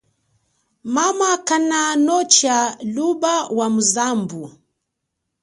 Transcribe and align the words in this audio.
Mama 0.95 1.29
kanotsha 1.47 2.55
luba 2.93 3.33
wa 3.57 3.65
muzambu. 3.73 4.43